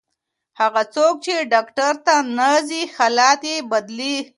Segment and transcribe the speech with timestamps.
[0.59, 4.21] هغه څوک چې ډاکټر ته نه ځي، حالت یې بدتریږي.